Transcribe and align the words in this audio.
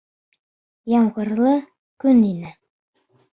Ямғырлы 0.93 1.51
көн 2.05 2.25
ине. 2.31 2.55